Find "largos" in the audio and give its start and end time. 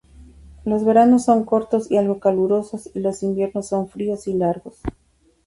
4.33-4.81